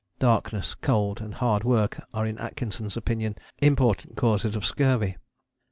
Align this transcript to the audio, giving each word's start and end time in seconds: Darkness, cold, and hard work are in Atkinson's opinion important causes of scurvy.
Darkness, 0.17 0.73
cold, 0.73 1.21
and 1.21 1.35
hard 1.35 1.63
work 1.63 2.01
are 2.11 2.25
in 2.25 2.39
Atkinson's 2.39 2.97
opinion 2.97 3.35
important 3.59 4.17
causes 4.17 4.55
of 4.55 4.65
scurvy. 4.65 5.17